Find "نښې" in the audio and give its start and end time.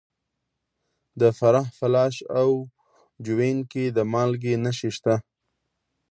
4.63-4.89